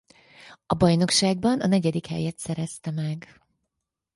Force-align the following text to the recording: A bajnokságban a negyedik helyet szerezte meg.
A 0.65 0.73
bajnokságban 0.73 1.61
a 1.61 1.67
negyedik 1.67 2.05
helyet 2.07 2.39
szerezte 2.39 2.91
meg. 2.91 3.27